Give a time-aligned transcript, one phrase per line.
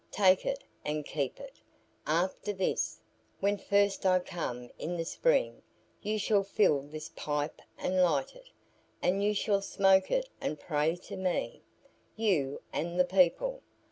[0.09, 1.61] Take it and keep it.
[2.07, 2.99] After this,
[3.39, 5.61] when first I come in the spring
[6.01, 8.49] you shall fill this pipe and light it,
[9.03, 11.61] and you shall smoke it and pray to me;
[12.15, 13.61] you and the people.